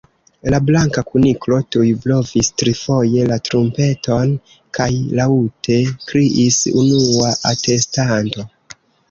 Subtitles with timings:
[0.51, 4.33] La Blanka Kuniklo tuj blovis trifoje la trumpeton,
[4.79, 4.89] kaj
[5.21, 5.77] laŭte
[6.09, 8.49] kriis:"Unua atestanto!"